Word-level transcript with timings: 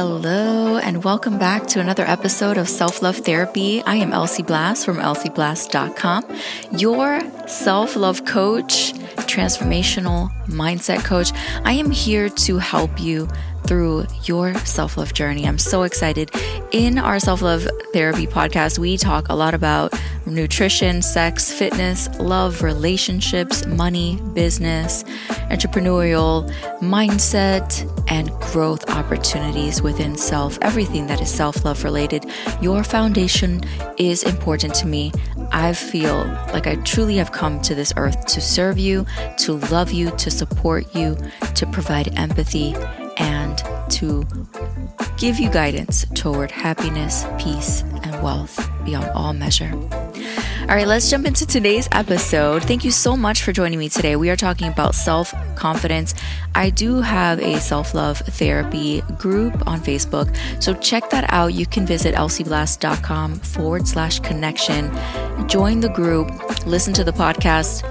Hello, 0.00 0.76
and 0.76 1.02
welcome 1.02 1.40
back 1.40 1.66
to 1.66 1.80
another 1.80 2.04
episode 2.04 2.56
of 2.56 2.68
Self 2.68 3.02
Love 3.02 3.16
Therapy. 3.16 3.82
I 3.82 3.96
am 3.96 4.12
Elsie 4.12 4.44
Blast 4.44 4.84
from 4.86 4.98
elsieblast.com, 4.98 6.24
your 6.70 7.20
self 7.48 7.96
love 7.96 8.24
coach, 8.24 8.92
transformational 9.26 10.30
mindset 10.46 11.04
coach. 11.04 11.32
I 11.64 11.72
am 11.72 11.90
here 11.90 12.28
to 12.28 12.58
help 12.58 13.00
you 13.00 13.28
through 13.66 14.06
your 14.22 14.54
self 14.58 14.96
love 14.96 15.14
journey. 15.14 15.48
I'm 15.48 15.58
so 15.58 15.82
excited. 15.82 16.30
In 16.70 16.96
our 16.98 17.18
self 17.18 17.42
love 17.42 17.66
therapy 17.92 18.28
podcast, 18.28 18.78
we 18.78 18.98
talk 18.98 19.28
a 19.28 19.34
lot 19.34 19.52
about 19.52 20.00
nutrition, 20.30 21.02
sex, 21.02 21.52
fitness, 21.52 22.08
love, 22.18 22.62
relationships, 22.62 23.66
money, 23.66 24.20
business, 24.34 25.04
entrepreneurial 25.50 26.48
mindset, 26.80 27.84
and 28.10 28.30
growth 28.40 28.88
opportunities 28.90 29.82
within 29.82 30.16
self, 30.16 30.58
everything 30.62 31.06
that 31.06 31.20
is 31.20 31.30
self 31.30 31.64
love 31.64 31.84
related. 31.84 32.24
Your 32.60 32.84
foundation 32.84 33.62
is 33.98 34.22
important 34.22 34.74
to 34.76 34.86
me. 34.86 35.12
I 35.52 35.72
feel 35.72 36.24
like 36.52 36.66
I 36.66 36.76
truly 36.76 37.16
have 37.16 37.32
come 37.32 37.60
to 37.62 37.74
this 37.74 37.92
earth 37.96 38.26
to 38.26 38.40
serve 38.40 38.78
you, 38.78 39.06
to 39.38 39.54
love 39.70 39.92
you, 39.92 40.10
to 40.12 40.30
support 40.30 40.94
you, 40.94 41.16
to 41.54 41.66
provide 41.66 42.16
empathy, 42.18 42.74
and 43.16 43.58
to 43.90 44.26
give 45.16 45.38
you 45.38 45.50
guidance 45.50 46.06
toward 46.14 46.50
happiness, 46.50 47.24
peace, 47.38 47.82
and 48.02 48.22
wealth 48.22 48.70
beyond 48.84 49.10
all 49.14 49.32
measure. 49.32 49.72
All 50.68 50.74
right, 50.74 50.86
let's 50.86 51.08
jump 51.08 51.26
into 51.26 51.46
today's 51.46 51.88
episode. 51.92 52.62
Thank 52.62 52.84
you 52.84 52.90
so 52.90 53.16
much 53.16 53.42
for 53.42 53.52
joining 53.52 53.78
me 53.78 53.88
today. 53.88 54.16
We 54.16 54.28
are 54.28 54.36
talking 54.36 54.68
about 54.68 54.94
self 54.94 55.32
confidence. 55.56 56.14
I 56.54 56.68
do 56.68 57.00
have 57.00 57.40
a 57.40 57.58
self 57.58 57.94
love 57.94 58.18
therapy 58.18 59.00
group 59.16 59.66
on 59.66 59.80
Facebook, 59.80 60.36
so 60.62 60.74
check 60.74 61.08
that 61.08 61.24
out. 61.32 61.54
You 61.54 61.64
can 61.64 61.86
visit 61.86 62.14
elsieblast.com 62.14 63.36
forward 63.36 63.88
slash 63.88 64.20
connection. 64.20 64.94
Join 65.48 65.80
the 65.80 65.88
group, 65.88 66.28
listen 66.66 66.92
to 66.92 67.02
the 67.02 67.12
podcast 67.12 67.82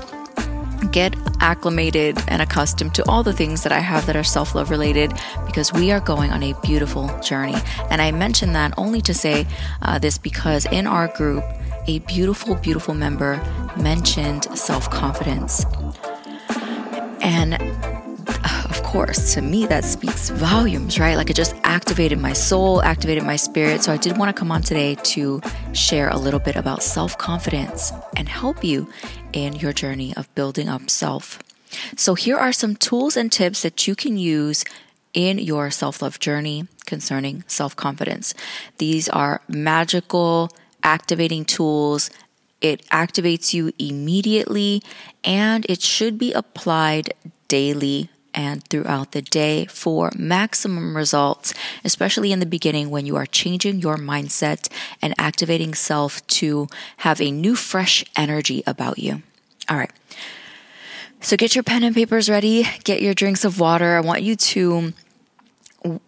get 0.91 1.15
acclimated 1.41 2.17
and 2.27 2.41
accustomed 2.41 2.93
to 2.93 3.03
all 3.09 3.23
the 3.23 3.33
things 3.33 3.63
that 3.63 3.71
I 3.71 3.80
have 3.80 4.05
that 4.05 4.15
are 4.15 4.23
self 4.23 4.53
love 4.53 4.69
related 4.69 5.11
because 5.47 5.73
we 5.73 5.91
are 5.91 5.99
going 5.99 6.31
on 6.31 6.43
a 6.43 6.53
beautiful 6.61 7.09
journey. 7.21 7.55
And 7.89 8.02
I 8.02 8.11
mention 8.11 8.53
that 8.53 8.73
only 8.77 9.02
to 9.02 9.13
say 9.13 9.47
uh, 9.81 9.97
this 9.97 10.17
because 10.17 10.65
in 10.67 10.85
our 10.85 11.07
group, 11.07 11.43
a 11.88 11.99
beautiful, 11.99 12.55
beautiful 12.55 12.93
member 12.93 13.41
mentioned 13.77 14.45
self 14.57 14.89
confidence. 14.89 15.66
And 17.21 17.55
uh, 18.27 18.63
of 18.69 18.83
course, 18.83 19.33
to 19.33 19.41
me, 19.41 19.66
that 19.67 19.83
speaks 19.83 20.30
volumes, 20.30 20.99
right? 20.99 21.15
Like 21.15 21.30
it 21.30 21.35
just 21.35 21.55
activated 21.63 22.19
my 22.19 22.33
soul, 22.33 22.81
activated 22.83 23.23
my 23.23 23.35
spirit. 23.35 23.81
So 23.83 23.91
I 23.93 23.97
did 23.97 24.17
want 24.17 24.35
to 24.35 24.39
come 24.39 24.52
on 24.52 24.61
today 24.61 24.95
to 24.95 25.41
share 25.73 26.09
a 26.09 26.17
little 26.17 26.39
bit 26.39 26.55
about 26.55 26.83
self 26.83 27.17
confidence 27.17 27.91
and 28.15 28.27
help 28.27 28.63
you 28.63 28.89
in 29.33 29.55
your 29.55 29.73
journey 29.73 30.13
of 30.15 30.33
building 30.35 30.67
up 30.69 30.89
self. 30.89 31.39
So 31.95 32.13
here 32.13 32.38
are 32.38 32.52
some 32.53 32.75
tools 32.75 33.17
and 33.17 33.31
tips 33.31 33.61
that 33.63 33.88
you 33.88 33.95
can 33.95 34.17
use 34.17 34.63
in 35.13 35.38
your 35.39 35.71
self 35.71 36.02
love 36.02 36.19
journey 36.19 36.67
concerning 36.85 37.43
self 37.47 37.75
confidence. 37.75 38.33
These 38.77 39.09
are 39.09 39.41
magical, 39.47 40.49
activating 40.83 41.45
tools. 41.45 42.09
It 42.61 42.86
activates 42.89 43.53
you 43.53 43.72
immediately 43.78 44.81
and 45.23 45.66
it 45.70 45.81
should 45.81 46.17
be 46.17 46.33
applied 46.33 47.14
daily 47.48 48.10
and 48.33 48.64
throughout 48.65 49.14
the 49.14 49.21
day 49.21 49.66
for 49.66 50.11
maximum 50.16 50.95
results, 50.95 51.54
especially 51.83 52.32
in 52.32 52.39
the 52.39 52.45
beginning 52.45 52.92
when 52.92 53.05
you 53.05 53.16
are 53.16 53.26
changing 53.26 53.80
your 53.80 53.98
mindset 53.98 54.71
and 55.02 55.14
activating 55.17 55.73
self 55.73 56.26
to 56.27 56.67
have 56.98 57.20
a 57.20 57.32
new, 57.32 57.55
fresh 57.55 58.05
energy 58.16 58.64
about 58.67 58.99
you. 58.99 59.23
All 59.67 59.77
right. 59.77 59.92
So 61.20 61.36
get 61.36 61.55
your 61.55 61.64
pen 61.64 61.83
and 61.83 61.95
papers 61.95 62.30
ready, 62.30 62.67
get 62.83 63.02
your 63.02 63.16
drinks 63.16 63.43
of 63.43 63.60
water. 63.60 63.98
I 63.98 64.02
want 64.02 64.21
you 64.21 64.36
to 64.36 64.93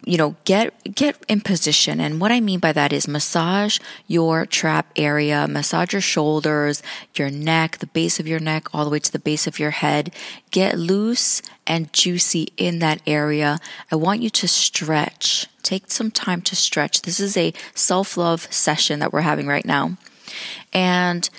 you 0.06 0.18
know 0.18 0.36
get 0.46 0.74
get 0.96 1.16
in 1.28 1.42
position. 1.42 2.00
And 2.00 2.20
what 2.22 2.32
i 2.32 2.40
mean 2.40 2.60
by 2.60 2.74
that 2.74 2.94
is 2.94 3.08
massage 3.08 3.80
your 4.08 4.46
trap 4.46 4.92
area 4.96 5.48
massage 5.48 5.94
your 5.94 6.02
shoulders 6.02 6.82
your 7.16 7.30
neck 7.30 7.78
the 7.80 7.88
base 7.88 8.20
of 8.20 8.28
your 8.28 8.40
neck 8.40 8.74
all 8.74 8.84
the 8.86 8.92
way 8.92 9.00
to 9.00 9.12
the 9.12 9.20
base 9.20 9.48
of 9.48 9.60
your 9.60 9.72
head. 9.72 10.14
Get 10.52 10.78
loose 10.78 11.42
and 11.68 11.92
juicy 11.94 12.50
in 12.58 12.80
that 12.80 13.02
area. 13.06 13.60
I 13.92 13.96
want 13.96 14.22
you 14.22 14.30
to 14.32 14.48
stretch. 14.48 15.48
Take 15.64 15.92
some 15.92 16.12
time 16.12 16.42
to 16.44 16.56
stretch. 16.56 17.04
This 17.04 17.20
is 17.20 17.38
a 17.38 17.54
self-love 17.76 18.52
session 18.52 19.00
that 19.00 19.14
we're 19.14 19.22
having 19.22 19.48
right 19.48 19.66
now. 19.66 19.98
And 20.74 21.30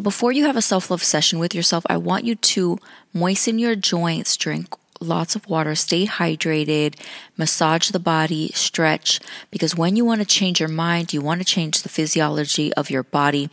before 0.00 0.32
you 0.32 0.46
have 0.46 0.56
a 0.56 0.62
self 0.62 0.90
love 0.90 1.02
session 1.02 1.38
with 1.38 1.54
yourself, 1.54 1.84
I 1.88 1.96
want 1.96 2.24
you 2.24 2.34
to 2.34 2.78
moisten 3.12 3.58
your 3.58 3.76
joints, 3.76 4.36
drink 4.36 4.68
lots 5.02 5.36
of 5.36 5.48
water, 5.48 5.74
stay 5.74 6.06
hydrated, 6.06 6.94
massage 7.36 7.90
the 7.90 7.98
body, 7.98 8.50
stretch, 8.54 9.20
because 9.50 9.76
when 9.76 9.96
you 9.96 10.04
want 10.04 10.20
to 10.20 10.26
change 10.26 10.60
your 10.60 10.68
mind, 10.68 11.12
you 11.12 11.20
want 11.20 11.40
to 11.40 11.44
change 11.44 11.82
the 11.82 11.88
physiology 11.88 12.72
of 12.74 12.90
your 12.90 13.02
body. 13.02 13.50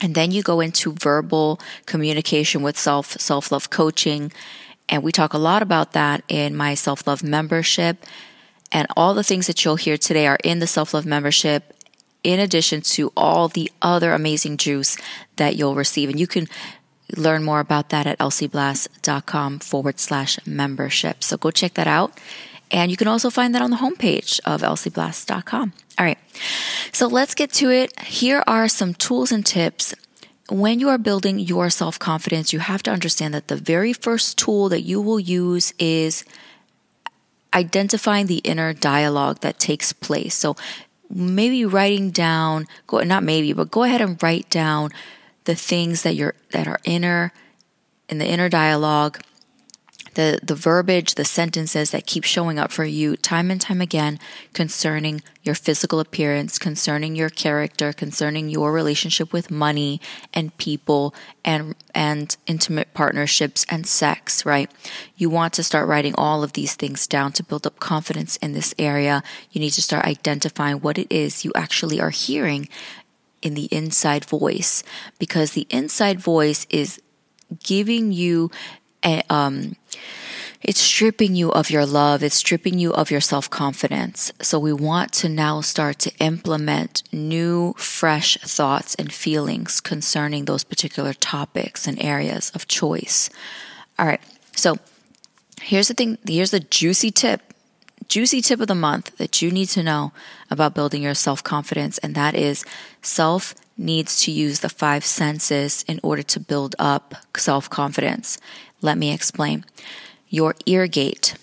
And 0.00 0.14
then 0.14 0.32
you 0.32 0.42
go 0.42 0.60
into 0.60 0.92
verbal 0.92 1.60
communication 1.86 2.62
with 2.62 2.78
self, 2.78 3.12
self 3.20 3.52
love 3.52 3.70
coaching. 3.70 4.32
And 4.88 5.02
we 5.02 5.12
talk 5.12 5.32
a 5.32 5.38
lot 5.38 5.62
about 5.62 5.92
that 5.92 6.22
in 6.28 6.56
my 6.56 6.74
self 6.74 7.06
love 7.06 7.22
membership. 7.22 8.04
And 8.72 8.88
all 8.96 9.14
the 9.14 9.22
things 9.22 9.46
that 9.46 9.64
you'll 9.64 9.76
hear 9.76 9.96
today 9.96 10.26
are 10.26 10.38
in 10.42 10.58
the 10.58 10.66
self 10.66 10.94
love 10.94 11.06
membership 11.06 11.74
in 12.24 12.40
addition 12.40 12.80
to 12.80 13.12
all 13.16 13.48
the 13.48 13.70
other 13.82 14.12
amazing 14.12 14.56
juice 14.56 14.96
that 15.36 15.56
you'll 15.56 15.74
receive. 15.74 16.08
And 16.08 16.18
you 16.18 16.26
can 16.26 16.48
learn 17.16 17.44
more 17.44 17.60
about 17.60 17.90
that 17.90 18.06
at 18.06 18.18
elsieblast.com 18.18 19.58
forward 19.60 19.98
slash 19.98 20.38
membership. 20.46 21.22
So 21.22 21.36
go 21.36 21.50
check 21.50 21.74
that 21.74 21.86
out. 21.86 22.18
And 22.70 22.90
you 22.90 22.96
can 22.96 23.08
also 23.08 23.30
find 23.30 23.54
that 23.54 23.62
on 23.62 23.70
the 23.70 23.76
homepage 23.76 24.40
of 24.44 24.62
elsieblast.com. 24.62 25.72
All 25.98 26.04
right. 26.04 26.18
So 26.92 27.06
let's 27.06 27.34
get 27.34 27.52
to 27.54 27.70
it. 27.70 27.98
Here 28.00 28.42
are 28.46 28.68
some 28.68 28.94
tools 28.94 29.30
and 29.30 29.44
tips. 29.44 29.94
When 30.50 30.80
you 30.80 30.88
are 30.88 30.98
building 30.98 31.38
your 31.38 31.70
self 31.70 31.98
confidence, 31.98 32.52
you 32.52 32.58
have 32.58 32.82
to 32.84 32.90
understand 32.90 33.32
that 33.34 33.48
the 33.48 33.56
very 33.56 33.92
first 33.92 34.36
tool 34.36 34.68
that 34.70 34.82
you 34.82 35.00
will 35.00 35.20
use 35.20 35.72
is 35.78 36.24
identifying 37.54 38.26
the 38.26 38.38
inner 38.38 38.72
dialogue 38.72 39.40
that 39.40 39.58
takes 39.58 39.92
place. 39.92 40.34
So 40.34 40.56
maybe 41.08 41.64
writing 41.64 42.10
down, 42.10 42.66
go, 42.86 42.98
not 43.00 43.22
maybe, 43.22 43.52
but 43.52 43.70
go 43.70 43.84
ahead 43.84 44.00
and 44.00 44.20
write 44.22 44.50
down 44.50 44.90
the 45.44 45.54
things 45.54 46.02
that 46.02 46.14
you're 46.14 46.34
that 46.50 46.66
are 46.66 46.80
inner 46.84 47.32
in 48.08 48.18
the 48.18 48.26
inner 48.26 48.48
dialogue 48.48 49.20
the 50.14 50.40
the 50.42 50.54
verbiage 50.54 51.14
the 51.14 51.24
sentences 51.24 51.90
that 51.90 52.06
keep 52.06 52.24
showing 52.24 52.58
up 52.58 52.72
for 52.72 52.84
you 52.84 53.16
time 53.16 53.50
and 53.50 53.60
time 53.60 53.80
again 53.80 54.18
concerning 54.52 55.22
your 55.42 55.54
physical 55.54 56.00
appearance 56.00 56.58
concerning 56.58 57.14
your 57.14 57.28
character 57.28 57.92
concerning 57.92 58.48
your 58.48 58.72
relationship 58.72 59.32
with 59.32 59.50
money 59.50 60.00
and 60.32 60.56
people 60.56 61.14
and 61.44 61.74
and 61.94 62.36
intimate 62.46 62.92
partnerships 62.94 63.66
and 63.68 63.86
sex 63.86 64.46
right? 64.46 64.70
You 65.16 65.30
want 65.30 65.52
to 65.54 65.62
start 65.62 65.88
writing 65.88 66.14
all 66.16 66.42
of 66.42 66.52
these 66.52 66.74
things 66.74 67.06
down 67.06 67.32
to 67.32 67.42
build 67.42 67.66
up 67.66 67.78
confidence 67.78 68.36
in 68.36 68.52
this 68.52 68.74
area. 68.78 69.22
You 69.50 69.60
need 69.60 69.70
to 69.70 69.82
start 69.82 70.06
identifying 70.06 70.80
what 70.80 70.98
it 70.98 71.08
is 71.10 71.44
you 71.44 71.52
actually 71.54 72.00
are 72.00 72.10
hearing 72.10 72.68
in 73.44 73.54
the 73.54 73.68
inside 73.70 74.24
voice 74.24 74.82
because 75.18 75.52
the 75.52 75.66
inside 75.70 76.18
voice 76.18 76.66
is 76.70 77.00
giving 77.62 78.10
you 78.10 78.50
a, 79.04 79.22
um, 79.30 79.76
it's 80.62 80.80
stripping 80.80 81.34
you 81.34 81.52
of 81.52 81.70
your 81.70 81.84
love. 81.84 82.22
It's 82.22 82.34
stripping 82.34 82.78
you 82.78 82.92
of 82.94 83.10
your 83.10 83.20
self 83.20 83.50
confidence. 83.50 84.32
So 84.40 84.58
we 84.58 84.72
want 84.72 85.12
to 85.14 85.28
now 85.28 85.60
start 85.60 85.98
to 86.00 86.12
implement 86.18 87.02
new, 87.12 87.74
fresh 87.76 88.38
thoughts 88.38 88.94
and 88.94 89.12
feelings 89.12 89.80
concerning 89.82 90.46
those 90.46 90.64
particular 90.64 91.12
topics 91.12 91.86
and 91.86 92.02
areas 92.02 92.50
of 92.54 92.66
choice. 92.66 93.28
All 93.98 94.06
right. 94.06 94.22
So 94.56 94.76
here's 95.60 95.88
the 95.88 95.94
thing. 95.94 96.16
Here's 96.26 96.50
the 96.50 96.60
juicy 96.60 97.10
tip 97.10 97.53
juicy 98.08 98.40
tip 98.40 98.60
of 98.60 98.68
the 98.68 98.74
month 98.74 99.16
that 99.18 99.42
you 99.42 99.50
need 99.50 99.66
to 99.70 99.82
know 99.82 100.12
about 100.50 100.74
building 100.74 101.02
your 101.02 101.14
self 101.14 101.42
confidence, 101.42 101.98
and 101.98 102.14
that 102.14 102.34
is 102.34 102.64
self 103.02 103.54
needs 103.76 104.22
to 104.22 104.30
use 104.30 104.60
the 104.60 104.68
five 104.68 105.04
senses 105.04 105.84
in 105.88 106.00
order 106.02 106.22
to 106.22 106.40
build 106.40 106.76
up 106.78 107.14
self 107.36 107.68
confidence. 107.68 108.38
Let 108.80 108.98
me 108.98 109.12
explain. 109.12 109.64
Your 110.28 110.54
ear 110.66 110.86
gate. 110.86 111.34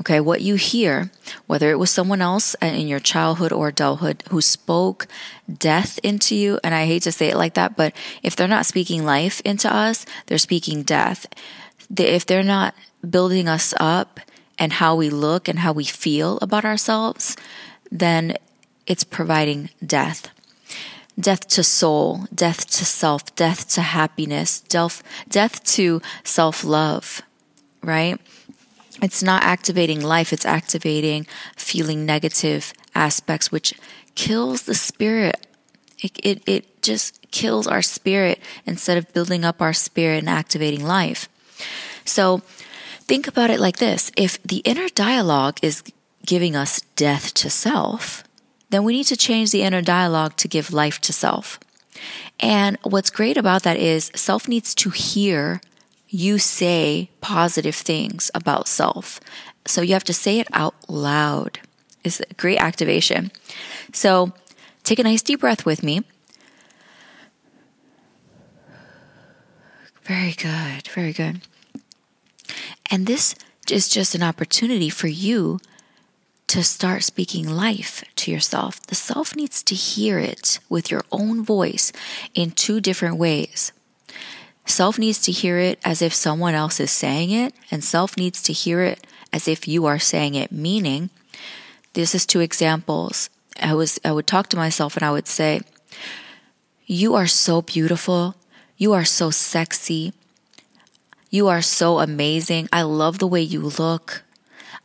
Okay, 0.00 0.20
what 0.20 0.42
you 0.42 0.54
hear, 0.54 1.10
whether 1.48 1.70
it 1.72 1.78
was 1.78 1.90
someone 1.90 2.22
else 2.22 2.54
in 2.62 2.86
your 2.86 3.00
childhood 3.00 3.52
or 3.52 3.68
adulthood 3.68 4.22
who 4.30 4.40
spoke 4.40 5.08
death 5.52 5.98
into 6.04 6.36
you, 6.36 6.60
and 6.62 6.72
I 6.72 6.86
hate 6.86 7.02
to 7.02 7.12
say 7.12 7.30
it 7.30 7.36
like 7.36 7.54
that, 7.54 7.76
but 7.76 7.92
if 8.22 8.36
they're 8.36 8.46
not 8.46 8.64
speaking 8.66 9.04
life 9.04 9.40
into 9.44 9.72
us, 9.72 10.06
they're 10.26 10.38
speaking 10.38 10.84
death. 10.84 11.26
If 11.96 12.26
they're 12.26 12.44
not 12.44 12.76
building 13.08 13.48
us 13.48 13.74
up 13.80 14.20
and 14.58 14.74
how 14.74 14.94
we 14.94 15.10
look 15.10 15.48
and 15.48 15.60
how 15.60 15.72
we 15.72 15.84
feel 15.84 16.38
about 16.42 16.64
ourselves, 16.64 17.36
then 17.90 18.36
it's 18.86 19.04
providing 19.04 19.70
death. 19.84 20.30
Death 21.18 21.48
to 21.48 21.64
soul, 21.64 22.26
death 22.34 22.66
to 22.66 22.84
self, 22.84 23.34
death 23.34 23.68
to 23.74 23.82
happiness, 23.82 24.60
death, 24.60 25.02
death 25.28 25.64
to 25.64 26.00
self 26.22 26.62
love, 26.62 27.22
right? 27.82 28.20
It's 29.02 29.22
not 29.22 29.42
activating 29.42 30.00
life, 30.00 30.32
it's 30.32 30.46
activating 30.46 31.26
feeling 31.56 32.06
negative 32.06 32.72
aspects, 32.94 33.50
which 33.52 33.74
kills 34.14 34.62
the 34.62 34.74
spirit. 34.74 35.46
It, 36.00 36.18
it, 36.22 36.42
it 36.46 36.82
just 36.82 37.30
kills 37.30 37.66
our 37.66 37.82
spirit 37.82 38.40
instead 38.64 38.96
of 38.96 39.12
building 39.12 39.44
up 39.44 39.60
our 39.60 39.72
spirit 39.72 40.18
and 40.18 40.28
activating 40.28 40.84
life. 40.86 41.28
So 42.04 42.42
think 43.08 43.26
about 43.26 43.50
it 43.50 43.58
like 43.58 43.78
this 43.78 44.12
if 44.16 44.40
the 44.42 44.58
inner 44.58 44.88
dialogue 44.90 45.58
is 45.62 45.82
giving 46.26 46.54
us 46.54 46.82
death 46.94 47.32
to 47.34 47.50
self, 47.50 48.22
then 48.70 48.84
we 48.84 48.92
need 48.92 49.06
to 49.06 49.16
change 49.16 49.50
the 49.50 49.62
inner 49.62 49.80
dialogue 49.82 50.36
to 50.36 50.46
give 50.46 50.72
life 50.72 51.00
to 51.00 51.12
self. 51.12 51.58
And 52.38 52.78
what's 52.82 53.10
great 53.10 53.36
about 53.36 53.62
that 53.62 53.78
is 53.78 54.12
self 54.14 54.46
needs 54.46 54.74
to 54.76 54.90
hear 54.90 55.60
you 56.08 56.38
say 56.38 57.10
positive 57.20 57.74
things 57.74 58.30
about 58.34 58.68
self. 58.68 59.20
So 59.66 59.82
you 59.82 59.94
have 59.94 60.04
to 60.04 60.14
say 60.14 60.38
it 60.38 60.48
out 60.52 60.74
loud. 60.88 61.60
It's 62.04 62.20
a 62.20 62.34
great 62.34 62.58
activation. 62.58 63.30
So 63.92 64.32
take 64.84 64.98
a 64.98 65.02
nice 65.02 65.22
deep 65.22 65.40
breath 65.40 65.66
with 65.66 65.82
me. 65.82 66.02
Very 70.04 70.32
good, 70.32 70.88
very 70.88 71.12
good. 71.12 71.42
And 72.90 73.06
this 73.06 73.34
is 73.70 73.88
just 73.88 74.14
an 74.14 74.22
opportunity 74.22 74.88
for 74.88 75.08
you 75.08 75.60
to 76.48 76.64
start 76.64 77.04
speaking 77.04 77.48
life 77.48 78.02
to 78.16 78.30
yourself. 78.30 78.80
The 78.82 78.94
self 78.94 79.36
needs 79.36 79.62
to 79.64 79.74
hear 79.74 80.18
it 80.18 80.58
with 80.68 80.90
your 80.90 81.04
own 81.12 81.44
voice 81.44 81.92
in 82.34 82.52
two 82.52 82.80
different 82.80 83.16
ways. 83.16 83.72
Self 84.64 84.98
needs 84.98 85.20
to 85.22 85.32
hear 85.32 85.58
it 85.58 85.78
as 85.84 86.02
if 86.02 86.14
someone 86.14 86.54
else 86.54 86.80
is 86.80 86.90
saying 86.90 87.30
it, 87.30 87.54
and 87.70 87.84
self 87.84 88.16
needs 88.16 88.42
to 88.42 88.52
hear 88.52 88.82
it 88.82 89.06
as 89.32 89.48
if 89.48 89.68
you 89.68 89.86
are 89.86 89.98
saying 89.98 90.34
it, 90.34 90.50
meaning, 90.50 91.10
this 91.92 92.14
is 92.14 92.24
two 92.24 92.40
examples. 92.40 93.30
I 93.60 93.74
was 93.74 93.98
I 94.04 94.12
would 94.12 94.26
talk 94.26 94.48
to 94.48 94.56
myself 94.56 94.96
and 94.96 95.04
I 95.04 95.10
would 95.10 95.26
say, 95.26 95.60
You 96.86 97.14
are 97.14 97.26
so 97.26 97.62
beautiful. 97.62 98.36
You 98.76 98.92
are 98.92 99.04
so 99.04 99.30
sexy. 99.30 100.12
You 101.30 101.48
are 101.48 101.60
so 101.60 101.98
amazing. 101.98 102.68
I 102.72 102.82
love 102.82 103.18
the 103.18 103.26
way 103.26 103.42
you 103.42 103.60
look. 103.60 104.22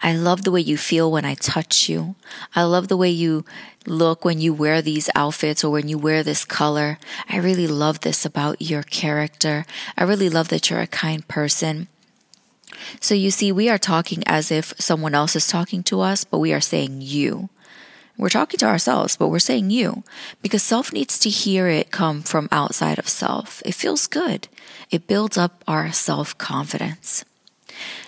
I 0.02 0.14
love 0.14 0.44
the 0.44 0.52
way 0.52 0.60
you 0.60 0.78
feel 0.78 1.10
when 1.10 1.24
I 1.24 1.36
touch 1.36 1.88
you. 1.88 2.16
I 2.54 2.64
love 2.64 2.90
the 2.90 2.98
way 2.98 3.10
you 3.10 3.46
look 3.86 4.26
when 4.26 4.42
you 4.42 4.54
wear 4.54 4.82
these 4.82 5.10
outfits 5.16 5.64
or 5.64 5.72
when 5.72 5.88
you 5.88 5.98
wear 5.98 6.22
this 6.22 6.44
color. 6.44 6.98
I 7.30 7.38
really 7.38 7.68
love 7.68 8.02
this 8.02 8.26
about 8.26 8.62
your 8.62 8.84
character. 8.84 9.66
I 9.98 10.04
really 10.04 10.30
love 10.30 10.50
that 10.50 10.70
you're 10.70 10.82
a 10.82 10.88
kind 10.88 11.26
person. 11.30 11.88
So 13.00 13.16
you 13.16 13.32
see, 13.32 13.54
we 13.54 13.70
are 13.70 13.78
talking 13.78 14.24
as 14.26 14.52
if 14.52 14.74
someone 14.78 15.16
else 15.16 15.38
is 15.38 15.48
talking 15.48 15.84
to 15.84 16.02
us, 16.02 16.26
but 16.26 16.40
we 16.40 16.52
are 16.52 16.62
saying 16.62 17.00
you. 17.00 17.50
We're 18.18 18.30
talking 18.30 18.60
to 18.60 18.68
ourselves, 18.68 19.18
but 19.18 19.30
we're 19.30 19.40
saying 19.40 19.72
you 19.72 20.04
because 20.42 20.62
self 20.62 20.94
needs 20.94 21.18
to 21.20 21.30
hear 21.30 21.68
it 21.68 21.92
come 21.92 22.22
from 22.22 22.48
outside 22.52 23.00
of 23.00 23.10
self. 23.10 23.62
It 23.66 23.74
feels 23.74 24.08
good. 24.08 24.48
It 24.92 25.08
builds 25.08 25.38
up 25.38 25.64
our 25.68 25.92
self 25.92 26.38
confidence. 26.38 27.26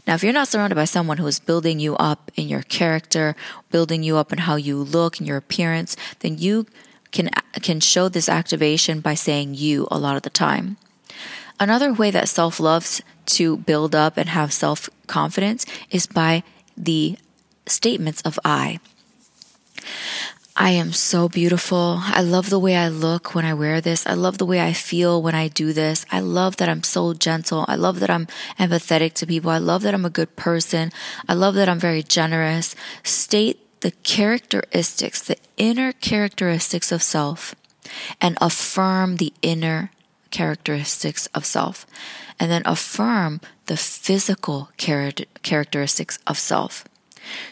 Now, 0.06 0.14
if 0.14 0.24
you're 0.24 0.34
not 0.34 0.48
surrounded 0.48 0.76
by 0.76 0.86
someone 0.86 1.18
who 1.18 1.26
is 1.26 1.40
building 1.40 1.80
you 1.80 1.96
up 1.96 2.32
in 2.36 2.48
your 2.48 2.62
character, 2.62 3.36
building 3.72 4.04
you 4.04 4.18
up 4.18 4.32
in 4.32 4.40
how 4.40 4.56
you 4.56 4.78
look 4.78 5.18
and 5.18 5.28
your 5.28 5.38
appearance, 5.38 5.98
then 6.20 6.38
you 6.38 6.68
can, 7.12 7.30
can 7.62 7.80
show 7.80 8.08
this 8.08 8.30
activation 8.30 9.00
by 9.00 9.16
saying 9.16 9.56
you 9.56 9.88
a 9.90 9.98
lot 9.98 10.16
of 10.16 10.22
the 10.22 10.30
time. 10.30 10.78
Another 11.60 11.94
way 11.94 12.12
that 12.12 12.30
self 12.30 12.60
loves 12.60 13.02
to 13.26 13.58
build 13.58 13.96
up 13.96 14.18
and 14.18 14.30
have 14.30 14.54
self 14.54 14.90
confidence 15.08 15.66
is 15.90 16.06
by 16.06 16.44
the 16.78 17.18
statements 17.66 18.22
of 18.22 18.40
I. 18.46 18.80
I 20.58 20.70
am 20.70 20.94
so 20.94 21.28
beautiful. 21.28 22.00
I 22.02 22.22
love 22.22 22.50
the 22.50 22.60
way 22.60 22.78
I 22.78 22.88
look 22.88 23.36
when 23.36 23.44
I 23.44 23.54
wear 23.54 23.82
this. 23.82 24.08
I 24.08 24.14
love 24.14 24.38
the 24.38 24.46
way 24.46 24.62
I 24.62 24.72
feel 24.72 25.22
when 25.22 25.36
I 25.36 25.50
do 25.50 25.74
this. 25.74 26.06
I 26.10 26.22
love 26.22 26.56
that 26.58 26.70
I'm 26.70 26.82
so 26.82 27.14
gentle. 27.14 27.66
I 27.68 27.76
love 27.76 28.00
that 28.00 28.10
I'm 28.10 28.28
empathetic 28.58 29.14
to 29.16 29.28
people. 29.28 29.52
I 29.52 29.58
love 29.58 29.82
that 29.82 29.94
I'm 29.94 30.06
a 30.06 30.10
good 30.10 30.38
person. 30.38 30.94
I 31.28 31.34
love 31.34 31.56
that 31.56 31.68
I'm 31.68 31.80
very 31.80 32.04
generous. 32.04 32.74
State 33.04 33.60
the 33.82 33.92
characteristics, 33.92 35.22
the 35.22 35.36
inner 35.58 35.92
characteristics 35.92 36.90
of 36.90 37.04
self, 37.04 37.54
and 38.22 38.38
affirm 38.40 39.18
the 39.18 39.34
inner 39.42 39.92
characteristics 40.32 41.28
of 41.36 41.46
self. 41.46 41.86
And 42.40 42.50
then 42.50 42.64
affirm 42.66 43.42
the 43.66 43.76
physical 43.76 44.70
char- 44.78 45.12
characteristics 45.44 46.18
of 46.26 46.40
self. 46.40 46.86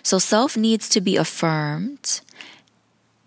So 0.01 0.19
self 0.19 0.57
needs 0.57 0.89
to 0.89 1.01
be 1.01 1.17
affirmed 1.17 2.21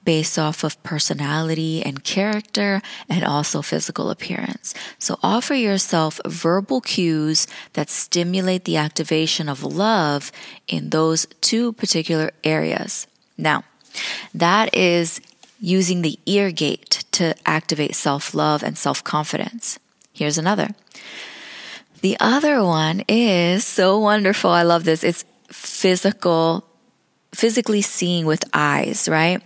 based 0.07 0.39
off 0.39 0.65
of 0.65 0.81
personality 0.85 1.83
and 1.83 2.03
character 2.05 2.81
and 3.11 3.25
also 3.25 3.61
physical 3.61 4.09
appearance. 4.09 4.73
So 4.99 5.19
offer 5.23 5.55
yourself 5.55 6.21
verbal 6.25 6.81
cues 6.81 7.47
that 7.75 7.91
stimulate 7.91 8.65
the 8.65 8.79
activation 8.79 9.49
of 9.49 9.65
love 9.65 10.31
in 10.69 10.91
those 10.91 11.27
two 11.41 11.73
particular 11.73 12.31
areas. 12.45 13.09
Now, 13.37 13.65
that 14.33 14.75
is 14.75 15.21
using 15.61 16.03
the 16.03 16.19
ear 16.25 16.53
gate 16.53 17.05
to 17.13 17.35
activate 17.45 17.95
self 17.95 18.35
love 18.35 18.63
and 18.63 18.79
self 18.79 19.03
confidence. 19.03 19.79
Here's 20.13 20.39
another. 20.39 20.69
The 22.03 22.17
other 22.21 22.63
one 22.63 23.03
is 23.09 23.65
so 23.65 23.99
wonderful. 23.99 24.51
I 24.51 24.63
love 24.63 24.85
this. 24.85 25.03
It's 25.03 25.25
physical, 25.49 26.67
physically 27.35 27.83
seeing 27.83 28.27
with 28.27 28.45
eyes, 28.53 29.09
right? 29.09 29.43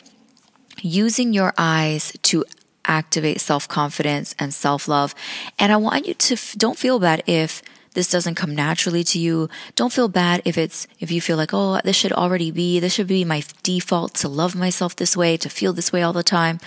using 0.83 1.33
your 1.33 1.53
eyes 1.59 2.13
to 2.23 2.45
activate 2.85 3.41
self 3.41 3.69
confidence 3.69 4.35
and 4.39 4.53
self 4.53 4.89
love. 4.89 5.15
And 5.59 5.73
I 5.73 5.77
want 5.77 6.07
you 6.07 6.15
to 6.15 6.35
f- 6.35 6.55
don't 6.57 6.79
feel 6.79 6.99
bad 6.99 7.23
if 7.27 7.63
this 7.95 8.11
doesn't 8.11 8.37
come 8.37 8.55
naturally 8.55 9.05
to 9.05 9.19
you. 9.19 9.49
Don't 9.75 9.93
feel 9.93 10.09
bad 10.09 10.43
if 10.45 10.57
it's, 10.57 10.87
if 11.01 11.11
you 11.11 11.21
feel 11.21 11.37
like, 11.37 11.51
oh, 11.53 11.81
this 11.85 11.97
should 11.97 12.13
already 12.13 12.51
be, 12.51 12.79
this 12.79 12.95
should 12.95 13.09
be 13.09 13.25
my 13.25 13.43
default 13.63 14.15
to 14.15 14.29
love 14.29 14.55
myself 14.55 14.97
this 14.97 15.17
way, 15.17 15.37
to 15.37 15.49
feel 15.49 15.73
this 15.73 15.93
way 15.93 16.03
all 16.03 16.13
the 16.13 16.23
time. 16.23 16.61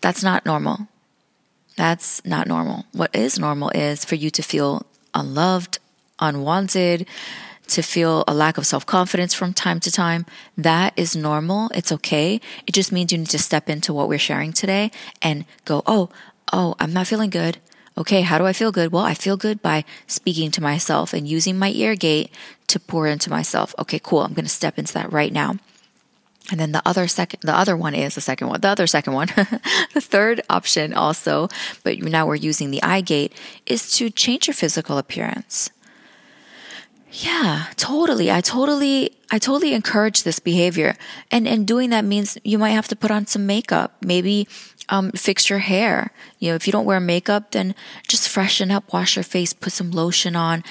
That's 0.00 0.22
not 0.22 0.44
normal. 0.44 0.88
That's 1.76 2.24
not 2.24 2.46
normal. 2.46 2.84
What 2.92 3.14
is 3.14 3.38
normal 3.38 3.70
is 3.70 4.04
for 4.04 4.14
you 4.14 4.30
to 4.30 4.42
feel 4.42 4.84
unloved, 5.14 5.78
unwanted, 6.18 7.06
to 7.68 7.82
feel 7.82 8.24
a 8.26 8.34
lack 8.34 8.58
of 8.58 8.66
self 8.66 8.84
confidence 8.86 9.34
from 9.34 9.52
time 9.52 9.80
to 9.80 9.90
time. 9.90 10.26
That 10.56 10.92
is 10.96 11.14
normal. 11.14 11.70
It's 11.74 11.92
okay. 11.92 12.40
It 12.66 12.72
just 12.72 12.92
means 12.92 13.12
you 13.12 13.18
need 13.18 13.28
to 13.30 13.38
step 13.38 13.68
into 13.68 13.92
what 13.94 14.08
we're 14.08 14.18
sharing 14.18 14.52
today 14.52 14.90
and 15.22 15.44
go, 15.64 15.82
oh, 15.86 16.10
oh, 16.52 16.74
I'm 16.80 16.92
not 16.92 17.06
feeling 17.06 17.30
good. 17.30 17.58
Okay, 17.96 18.22
how 18.22 18.38
do 18.38 18.46
I 18.46 18.52
feel 18.52 18.70
good? 18.70 18.92
Well, 18.92 19.02
I 19.02 19.14
feel 19.14 19.36
good 19.36 19.60
by 19.60 19.84
speaking 20.06 20.52
to 20.52 20.62
myself 20.62 21.12
and 21.12 21.26
using 21.26 21.58
my 21.58 21.70
ear 21.70 21.96
gate 21.96 22.30
to 22.68 22.78
pour 22.78 23.08
into 23.08 23.28
myself. 23.28 23.74
Okay, 23.78 23.98
cool. 23.98 24.20
I'm 24.20 24.34
going 24.34 24.44
to 24.44 24.50
step 24.50 24.78
into 24.78 24.94
that 24.94 25.12
right 25.12 25.32
now. 25.32 25.56
And 26.50 26.58
then 26.58 26.72
the 26.72 26.82
other 26.86 27.08
second, 27.08 27.40
the 27.42 27.54
other 27.54 27.76
one 27.76 27.94
is 27.94 28.14
the 28.14 28.20
second 28.20 28.48
one. 28.48 28.60
The 28.60 28.68
other 28.68 28.86
second 28.86 29.12
one, 29.12 29.28
the 29.94 30.00
third 30.00 30.40
option 30.48 30.94
also, 30.94 31.48
but 31.82 31.98
now 31.98 32.26
we're 32.26 32.36
using 32.36 32.70
the 32.70 32.82
eye 32.82 33.02
gate, 33.02 33.34
is 33.66 33.92
to 33.96 34.08
change 34.10 34.46
your 34.46 34.54
physical 34.54 34.96
appearance. 34.96 35.70
Yeah, 37.10 37.66
totally. 37.76 38.30
I 38.30 38.40
totally 38.40 39.16
I 39.30 39.38
totally 39.38 39.72
encourage 39.72 40.22
this 40.22 40.38
behavior. 40.38 40.94
And 41.30 41.48
and 41.48 41.66
doing 41.66 41.90
that 41.90 42.04
means 42.04 42.36
you 42.44 42.58
might 42.58 42.70
have 42.70 42.88
to 42.88 42.96
put 42.96 43.10
on 43.10 43.26
some 43.26 43.46
makeup, 43.46 43.96
maybe 44.02 44.46
um, 44.88 45.10
fix 45.12 45.48
your 45.48 45.60
hair. 45.60 46.12
You 46.38 46.50
know, 46.50 46.54
if 46.54 46.66
you 46.66 46.72
don't 46.72 46.84
wear 46.84 47.00
makeup, 47.00 47.52
then 47.52 47.74
just 48.06 48.28
freshen 48.28 48.70
up, 48.70 48.92
wash 48.92 49.16
your 49.16 49.22
face, 49.22 49.52
put 49.52 49.72
some 49.72 49.90
lotion 49.90 50.36
on, 50.36 50.62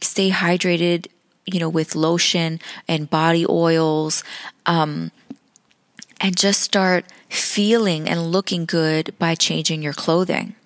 stay 0.00 0.30
hydrated, 0.30 1.06
you 1.46 1.60
know, 1.60 1.68
with 1.68 1.94
lotion 1.94 2.60
and 2.88 3.08
body 3.10 3.46
oils. 3.48 4.24
Um, 4.66 5.12
and 6.20 6.36
just 6.36 6.60
start 6.62 7.04
feeling 7.28 8.08
and 8.08 8.32
looking 8.32 8.64
good 8.64 9.14
by 9.20 9.36
changing 9.36 9.82
your 9.82 9.92
clothing. 9.92 10.56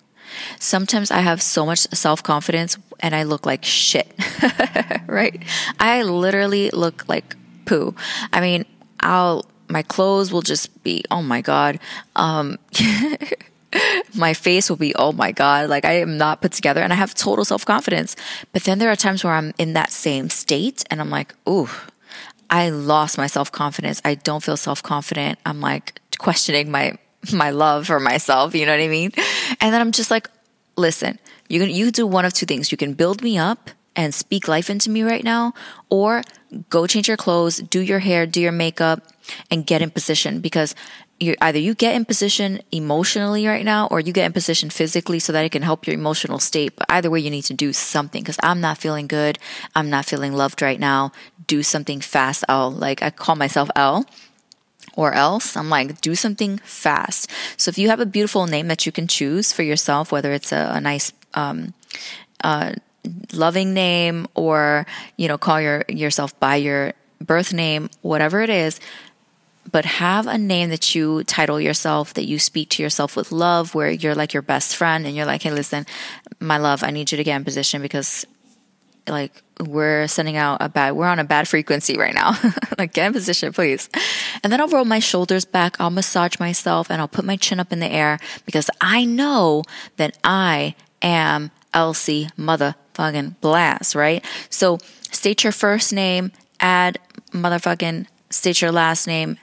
Sometimes 0.59 1.11
I 1.11 1.19
have 1.19 1.41
so 1.41 1.65
much 1.65 1.79
self 1.79 2.23
confidence 2.23 2.77
and 2.99 3.15
I 3.15 3.23
look 3.23 3.45
like 3.45 3.63
shit, 3.63 4.11
right? 5.07 5.41
I 5.79 6.03
literally 6.03 6.69
look 6.71 7.07
like 7.07 7.35
poo. 7.65 7.95
I 8.31 8.41
mean, 8.41 8.65
I'll, 8.99 9.45
my 9.69 9.83
clothes 9.83 10.31
will 10.31 10.41
just 10.41 10.83
be, 10.83 11.03
oh 11.11 11.21
my 11.21 11.41
God. 11.41 11.79
Um, 12.15 12.57
my 14.15 14.33
face 14.33 14.69
will 14.69 14.77
be, 14.77 14.93
oh 14.95 15.11
my 15.11 15.31
God, 15.31 15.69
like 15.69 15.85
I 15.85 15.93
am 15.93 16.17
not 16.17 16.41
put 16.41 16.51
together 16.51 16.81
and 16.81 16.93
I 16.93 16.95
have 16.95 17.13
total 17.13 17.45
self 17.45 17.65
confidence. 17.65 18.15
But 18.51 18.63
then 18.63 18.79
there 18.79 18.91
are 18.91 18.95
times 18.95 19.23
where 19.23 19.33
I'm 19.33 19.53
in 19.57 19.73
that 19.73 19.91
same 19.91 20.29
state 20.29 20.83
and 20.89 21.01
I'm 21.01 21.09
like, 21.09 21.33
ooh, 21.47 21.69
I 22.49 22.69
lost 22.69 23.17
my 23.17 23.27
self 23.27 23.51
confidence. 23.51 24.01
I 24.05 24.15
don't 24.15 24.43
feel 24.43 24.57
self 24.57 24.83
confident. 24.83 25.39
I'm 25.45 25.59
like 25.59 25.99
questioning 26.19 26.71
my 26.71 26.97
my 27.31 27.51
love 27.51 27.87
for 27.87 27.99
myself. 27.99 28.55
You 28.55 28.65
know 28.65 28.73
what 28.73 28.81
I 28.81 28.87
mean? 28.87 29.11
And 29.61 29.73
then 29.73 29.79
I'm 29.79 29.91
just 29.91 30.11
like, 30.11 30.29
listen, 30.75 31.19
you 31.47 31.59
can 31.59 31.69
you 31.69 31.91
do 31.91 32.07
one 32.07 32.25
of 32.25 32.33
two 32.33 32.45
things. 32.45 32.71
You 32.71 32.77
can 32.77 32.93
build 32.93 33.21
me 33.21 33.37
up 33.37 33.69
and 33.95 34.13
speak 34.13 34.47
life 34.47 34.69
into 34.69 34.89
me 34.89 35.03
right 35.03 35.23
now, 35.23 35.53
or 35.89 36.23
go 36.69 36.87
change 36.87 37.07
your 37.07 37.17
clothes, 37.17 37.57
do 37.57 37.79
your 37.79 37.99
hair, 37.99 38.25
do 38.25 38.41
your 38.41 38.51
makeup, 38.51 39.03
and 39.51 39.65
get 39.65 39.81
in 39.81 39.91
position 39.91 40.39
because 40.39 40.73
you 41.19 41.35
either 41.41 41.59
you 41.59 41.73
get 41.75 41.95
in 41.95 42.03
position 42.05 42.59
emotionally 42.71 43.45
right 43.47 43.63
now 43.63 43.87
or 43.91 43.99
you 43.99 44.11
get 44.11 44.25
in 44.25 44.33
position 44.33 44.69
physically 44.69 45.19
so 45.19 45.31
that 45.31 45.45
it 45.45 45.51
can 45.51 45.61
help 45.61 45.85
your 45.87 45.93
emotional 45.93 46.39
state. 46.39 46.75
But 46.75 46.87
either 46.89 47.09
way, 47.09 47.19
you 47.19 47.29
need 47.29 47.43
to 47.43 47.53
do 47.53 47.71
something 47.71 48.23
because 48.23 48.39
I'm 48.43 48.59
not 48.59 48.77
feeling 48.77 49.07
good. 49.07 49.39
I'm 49.75 49.89
not 49.89 50.05
feeling 50.05 50.33
loved 50.33 50.61
right 50.61 50.79
now. 50.79 51.11
Do 51.45 51.63
something 51.63 52.01
fast, 52.01 52.43
L. 52.49 52.71
Like 52.71 53.01
I 53.01 53.09
call 53.09 53.35
myself 53.35 53.69
L 53.75 54.05
or 54.95 55.13
else 55.13 55.57
I'm 55.57 55.69
like, 55.69 56.01
do 56.01 56.15
something 56.15 56.59
fast. 56.59 57.29
So 57.57 57.69
if 57.69 57.77
you 57.77 57.89
have 57.89 57.99
a 57.99 58.05
beautiful 58.05 58.45
name 58.47 58.67
that 58.67 58.85
you 58.85 58.91
can 58.91 59.07
choose 59.07 59.51
for 59.51 59.63
yourself, 59.63 60.11
whether 60.11 60.33
it's 60.33 60.51
a, 60.51 60.71
a 60.73 60.81
nice, 60.81 61.11
um, 61.33 61.73
uh, 62.43 62.73
loving 63.33 63.73
name 63.73 64.27
or, 64.35 64.85
you 65.17 65.27
know, 65.27 65.37
call 65.37 65.59
your, 65.59 65.83
yourself 65.89 66.37
by 66.39 66.55
your 66.57 66.93
birth 67.19 67.53
name, 67.53 67.89
whatever 68.01 68.41
it 68.41 68.49
is, 68.49 68.79
but 69.71 69.85
have 69.85 70.27
a 70.27 70.37
name 70.37 70.69
that 70.69 70.93
you 70.93 71.23
title 71.23 71.59
yourself, 71.59 72.13
that 72.13 72.25
you 72.25 72.37
speak 72.37 72.69
to 72.69 72.83
yourself 72.83 73.15
with 73.15 73.31
love, 73.31 73.73
where 73.73 73.89
you're 73.89 74.15
like 74.15 74.33
your 74.33 74.41
best 74.41 74.75
friend 74.75 75.05
and 75.05 75.15
you're 75.15 75.25
like, 75.25 75.43
hey, 75.43 75.51
listen, 75.51 75.85
my 76.39 76.57
love, 76.57 76.83
I 76.83 76.91
need 76.91 77.11
you 77.11 77.17
to 77.17 77.23
get 77.23 77.35
in 77.35 77.43
position 77.43 77.81
because 77.81 78.25
like 79.07 79.43
we're 79.59 80.07
sending 80.07 80.35
out 80.35 80.57
a 80.61 80.69
bad 80.69 80.91
we're 80.93 81.07
on 81.07 81.19
a 81.19 81.23
bad 81.23 81.47
frequency 81.47 81.97
right 81.97 82.13
now. 82.13 82.33
Like 82.77 82.93
get 82.93 83.05
in 83.05 83.13
position 83.13 83.53
please. 83.53 83.87
And 84.43 84.51
then 84.51 84.59
i'll 84.59 84.67
roll 84.67 84.85
my 84.85 84.99
shoulders 84.99 85.45
back. 85.45 85.79
I'll 85.79 85.91
massage 85.91 86.39
myself 86.39 86.89
and 86.89 86.99
i'll 86.99 87.07
put 87.07 87.23
my 87.23 87.35
chin 87.35 87.59
up 87.59 87.71
in 87.71 87.79
the 87.79 87.91
air 87.91 88.19
because 88.45 88.69
i 88.81 89.05
know 89.05 89.63
that 89.97 90.17
i 90.23 90.75
am 91.01 91.51
elsie 91.73 92.29
motherfucking 92.37 93.39
blast 93.41 93.95
right? 93.95 94.25
So 94.49 94.79
state 95.11 95.43
your 95.43 95.53
first 95.53 95.93
name 95.93 96.31
add 96.63 96.97
motherfucking 97.31 98.07
state 98.31 98.61
your 98.61 98.71
last 98.71 99.05
name. 99.05 99.37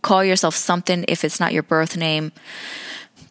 Call 0.00 0.24
yourself 0.24 0.54
something 0.54 1.04
if 1.08 1.24
it's 1.24 1.38
not 1.38 1.52
your 1.52 1.62
birth 1.62 1.96
name. 1.96 2.32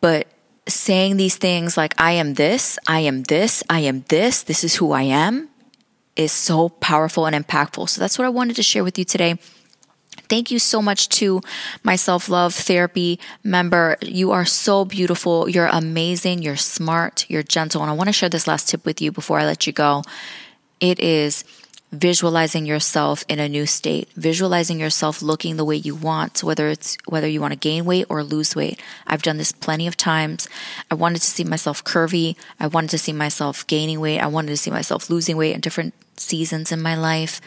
But 0.02 0.28
saying 0.74 1.18
these 1.18 1.38
things 1.38 1.78
like, 1.78 1.94
I 2.00 2.12
am 2.14 2.36
this, 2.36 2.78
I 2.88 3.02
am 3.02 3.24
this, 3.24 3.64
I 3.70 3.80
am 3.82 4.06
this, 4.10 4.44
this 4.44 4.64
is 4.64 4.76
who 4.76 4.92
I 4.92 5.04
am, 5.04 5.50
is 6.16 6.32
so 6.32 6.70
powerful 6.70 7.26
and 7.26 7.36
impactful. 7.36 7.90
So 7.90 8.00
that's 8.02 8.18
what 8.18 8.26
I 8.26 8.30
wanted 8.30 8.56
to 8.58 8.64
share 8.64 8.84
with 8.84 8.98
you 8.98 9.06
today. 9.06 9.38
Thank 10.28 10.50
you 10.50 10.60
so 10.60 10.82
much 10.82 11.10
to 11.20 11.42
my 11.84 11.96
self 11.96 12.30
love 12.30 12.54
therapy 12.54 13.20
member. 13.44 13.98
You 14.02 14.32
are 14.32 14.46
so 14.46 14.86
beautiful. 14.86 15.50
You're 15.50 15.68
amazing. 15.68 16.42
You're 16.42 16.56
smart. 16.56 17.26
You're 17.30 17.44
gentle. 17.44 17.82
And 17.82 17.90
I 17.90 17.94
want 17.94 18.08
to 18.08 18.14
share 18.14 18.30
this 18.30 18.48
last 18.48 18.70
tip 18.70 18.86
with 18.86 19.02
you 19.02 19.12
before 19.12 19.40
I 19.40 19.46
let 19.46 19.68
you 19.68 19.74
go. 19.74 20.04
It 20.80 21.00
is 21.00 21.44
visualizing 21.92 22.66
yourself 22.66 23.26
in 23.28 23.40
a 23.40 23.50
new 23.50 23.66
state, 23.66 24.10
visualizing 24.16 24.80
yourself 24.80 25.22
looking 25.22 25.58
the 25.58 25.66
way 25.66 25.76
you 25.76 25.94
want, 25.94 26.44
whether 26.44 26.70
it's 26.70 26.98
whether 27.06 27.28
you 27.28 27.42
want 27.42 27.52
to 27.52 27.60
gain 27.60 27.86
weight 27.86 28.06
or 28.10 28.24
lose 28.24 28.56
weight. 28.56 28.82
I've 29.06 29.22
done 29.22 29.38
this 29.38 29.52
plenty 29.52 29.88
of 29.88 29.98
times. 29.98 30.48
I 30.90 30.96
wanted 30.96 31.22
to 31.22 31.28
see 31.28 31.44
myself 31.44 31.84
curvy. 31.84 32.36
I 32.60 32.68
wanted 32.68 32.92
to 32.92 32.98
see 32.98 33.14
myself 33.14 33.68
gaining 33.68 34.00
weight. 34.00 34.20
I 34.20 34.28
wanted 34.28 34.50
to 34.50 34.58
see 34.58 34.72
myself 34.72 35.10
losing 35.10 35.36
weight 35.36 35.54
in 35.54 35.62
different 35.62 35.94
seasons 36.18 36.72
in 36.72 36.82
my 36.82 36.96
life. 36.96 37.42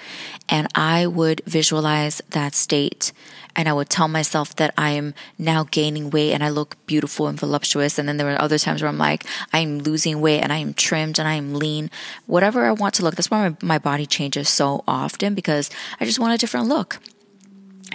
And 0.48 0.68
I 0.74 1.06
would 1.06 1.42
visualize 1.46 2.20
that 2.30 2.54
state 2.54 3.12
and 3.56 3.68
I 3.68 3.72
would 3.72 3.88
tell 3.88 4.08
myself 4.08 4.56
that 4.56 4.74
I 4.76 4.90
am 4.90 5.14
now 5.38 5.64
gaining 5.70 6.10
weight 6.10 6.32
and 6.32 6.42
I 6.42 6.48
look 6.48 6.76
beautiful 6.86 7.28
and 7.28 7.38
voluptuous. 7.38 7.98
And 7.98 8.08
then 8.08 8.16
there 8.16 8.26
were 8.26 8.40
other 8.40 8.58
times 8.58 8.82
where 8.82 8.88
I'm 8.88 8.98
like, 8.98 9.24
I'm 9.52 9.78
losing 9.78 10.20
weight 10.20 10.40
and 10.40 10.52
I 10.52 10.56
am 10.56 10.74
trimmed 10.74 11.18
and 11.18 11.28
I 11.28 11.34
am 11.34 11.54
lean, 11.54 11.90
whatever 12.26 12.66
I 12.66 12.72
want 12.72 12.94
to 12.94 13.04
look. 13.04 13.14
That's 13.14 13.30
why 13.30 13.48
my, 13.48 13.56
my 13.62 13.78
body 13.78 14.06
changes 14.06 14.48
so 14.48 14.82
often 14.88 15.34
because 15.34 15.70
I 16.00 16.04
just 16.04 16.18
want 16.18 16.34
a 16.34 16.38
different 16.38 16.66
look. 16.66 16.98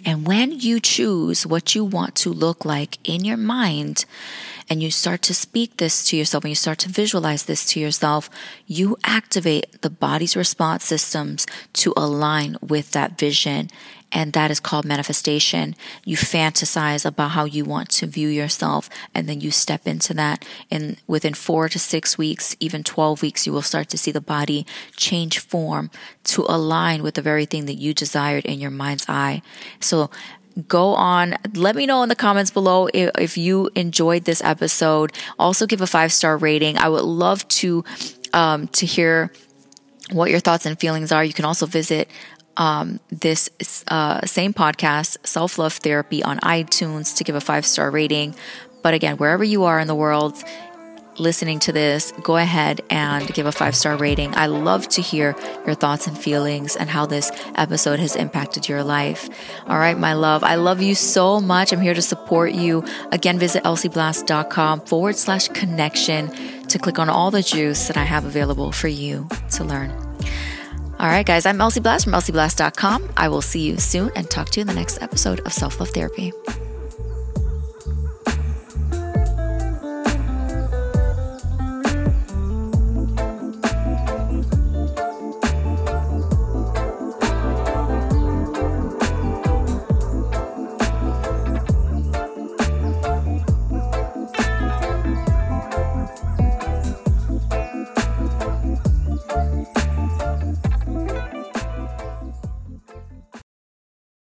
And 0.06 0.28
when 0.28 0.52
you 0.52 0.80
choose 0.80 1.46
what 1.46 1.76
you 1.76 1.84
want 1.84 2.16
to 2.16 2.30
look 2.32 2.66
like 2.66 2.98
in 3.04 3.26
your 3.26 3.38
mind, 3.38 4.06
and 4.70 4.84
you 4.84 4.92
start 4.92 5.22
to 5.24 5.34
speak 5.34 5.78
this 5.78 6.06
to 6.06 6.16
yourself 6.16 6.44
and 6.44 6.50
you 6.50 6.56
start 6.56 6.78
to 6.80 6.90
visualize 6.90 7.44
this 7.44 7.66
to 7.66 7.80
yourself, 7.80 8.30
you 8.68 8.98
activate 9.04 9.82
the 9.82 9.90
body's 9.90 10.36
response 10.36 10.86
systems 10.86 11.48
to 11.74 11.94
align 11.98 12.56
with 12.62 12.92
that 12.92 13.18
vision. 13.18 13.70
And 14.12 14.34
that 14.34 14.50
is 14.50 14.60
called 14.60 14.86
manifestation. 14.86 15.76
You 16.04 16.18
fantasize 16.18 17.06
about 17.06 17.32
how 17.32 17.46
you 17.46 17.64
want 17.64 17.90
to 17.92 18.08
view 18.08 18.28
yourself, 18.28 18.90
and 19.14 19.30
then 19.30 19.40
you 19.40 19.52
step 19.52 19.86
into 19.86 20.14
that. 20.16 20.46
And 20.72 20.98
within 21.08 21.34
four 21.34 21.70
to 21.70 21.80
six 21.80 22.18
weeks, 22.18 22.56
even 22.60 22.84
12 22.84 23.22
weeks, 23.22 23.46
you 23.46 23.54
will 23.54 23.62
start 23.62 23.90
to 23.90 23.98
see 23.98 24.12
the 24.12 24.22
body 24.22 24.66
change 24.96 25.40
form 25.40 25.92
to 26.26 26.46
align 26.50 27.04
with 27.04 27.16
the 27.16 27.22
very 27.22 27.46
thing 27.46 27.66
that 27.66 27.76
you 27.76 27.94
desired 27.94 28.46
in 28.46 28.60
your 28.60 28.72
mind's 28.72 29.06
eye. 29.08 29.42
So 29.80 30.10
go 30.68 30.96
on. 30.96 31.36
Let 31.54 31.76
me 31.76 31.86
know 31.86 32.04
in 32.04 32.10
the 32.10 32.16
comments 32.16 32.52
below 32.52 32.88
if, 32.94 33.12
if 33.18 33.38
you 33.38 33.70
enjoyed 33.76 34.26
this 34.26 34.44
episode. 34.44 35.14
Also, 35.38 35.66
give 35.66 35.82
a 35.82 35.88
five 35.88 36.12
star 36.12 36.38
rating. 36.38 36.78
I 36.78 36.90
would 36.90 37.04
love 37.04 37.48
to 37.50 37.84
um, 38.34 38.68
to 38.70 38.86
hear 38.86 39.32
what 40.12 40.32
your 40.32 40.40
thoughts 40.40 40.66
and 40.66 40.80
feelings 40.80 41.12
are. 41.12 41.24
You 41.24 41.34
can 41.34 41.46
also 41.46 41.66
visit 41.66 42.10
um, 42.60 43.00
this 43.10 43.50
uh, 43.88 44.22
same 44.26 44.54
podcast, 44.54 45.18
Self 45.26 45.58
Love 45.58 45.74
Therapy, 45.74 46.22
on 46.22 46.38
iTunes 46.42 47.16
to 47.18 47.24
give 47.24 47.36
a 47.36 47.42
five 47.42 47.66
star 47.66 47.90
rating. 47.90 48.36
But 48.84 48.94
again, 48.94 49.18
wherever 49.18 49.44
you 49.44 49.64
are 49.64 49.80
in 49.80 49.88
the 49.88 49.96
world, 49.96 50.44
listening 51.18 51.60
to 51.60 51.72
this, 51.72 52.14
go 52.24 52.38
ahead 52.38 52.82
and 52.90 53.28
give 53.34 53.46
a 53.46 53.52
five 53.52 53.76
star 53.76 53.96
rating. 53.98 54.36
I 54.36 54.48
love 54.48 54.88
to 54.90 55.02
hear 55.02 55.36
your 55.66 55.76
thoughts 55.76 56.06
and 56.08 56.18
feelings 56.18 56.76
and 56.76 56.90
how 56.90 57.06
this 57.06 57.32
episode 57.56 58.00
has 58.00 58.16
impacted 58.16 58.68
your 58.68 58.84
life. 58.84 59.30
All 59.68 59.80
right, 59.80 59.98
my 59.98 60.14
love, 60.14 60.44
I 60.44 60.56
love 60.56 60.82
you 60.82 60.96
so 60.96 61.40
much. 61.40 61.72
I'm 61.72 61.82
here 61.82 61.94
to 61.94 62.02
support 62.02 62.54
you. 62.54 62.84
Again, 63.12 63.40
visit 63.40 63.64
elsieblast.com 63.64 64.82
forward 64.82 65.16
slash 65.16 65.48
connection 65.50 66.30
to 66.68 66.78
click 66.78 67.00
on 67.00 67.10
all 67.10 67.32
the 67.32 67.42
juice 67.42 67.88
that 67.88 67.98
I 67.98 68.04
have 68.04 68.26
available 68.26 68.72
for 68.74 68.90
you 68.90 69.28
to 69.52 69.64
learn. 69.64 70.09
All 71.00 71.08
right, 71.08 71.26
guys, 71.26 71.46
I'm 71.46 71.62
Elsie 71.62 71.80
Blast 71.80 72.04
from 72.04 72.12
elsieblast.com. 72.12 73.12
I 73.16 73.30
will 73.30 73.42
see 73.42 73.62
you 73.62 73.78
soon 73.78 74.12
and 74.18 74.30
talk 74.30 74.50
to 74.50 74.60
you 74.60 74.64
in 74.64 74.68
the 74.68 74.74
next 74.74 75.02
episode 75.02 75.40
of 75.46 75.54
Self 75.54 75.80
Love 75.80 75.92
Therapy. 75.92 76.34